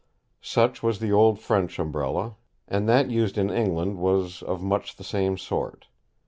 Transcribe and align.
Such 0.41 0.81
was 0.81 0.97
the 0.97 1.11
old 1.11 1.39
French 1.39 1.77
Umbrella, 1.77 2.33
and 2.67 2.89
that 2.89 3.11
used 3.11 3.37
in 3.37 3.51
England 3.51 3.99
was 3.99 4.41
of 4.41 4.59
much 4.63 4.95
the 4.95 5.03
same 5.03 5.37
sort. 5.37 5.89